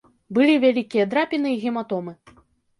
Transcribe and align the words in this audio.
Былі 0.37 0.55
вялікія 0.63 1.05
драпіны 1.13 1.53
і 1.55 1.63
гематомы. 1.67 2.19